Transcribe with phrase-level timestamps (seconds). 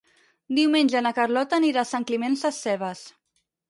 [0.59, 3.09] Diumenge na Carlota anirà a Sant Climent Sescebes.